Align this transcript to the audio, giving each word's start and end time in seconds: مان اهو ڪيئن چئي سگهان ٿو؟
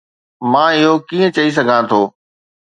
مان 0.51 0.69
اهو 0.79 0.93
ڪيئن 1.07 1.29
چئي 1.35 1.49
سگهان 1.57 1.83
ٿو؟ 1.89 2.01